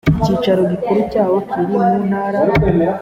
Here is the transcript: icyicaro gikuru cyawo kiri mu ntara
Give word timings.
icyicaro 0.19 0.61
gikuru 0.71 0.99
cyawo 1.11 1.37
kiri 1.49 1.65
mu 1.71 1.81
ntara 2.07 2.39